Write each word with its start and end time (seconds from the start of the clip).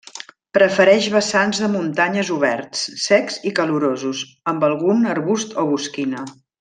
Prefereix 0.57 1.09
vessants 1.15 1.59
de 1.63 1.67
muntanyes 1.73 2.31
oberts, 2.37 2.81
secs 3.03 3.37
i 3.51 3.53
calorosos, 3.61 4.23
amb 4.53 4.67
algun 4.71 5.07
arbust 5.13 5.55
o 5.67 5.69
bosquina. 5.75 6.25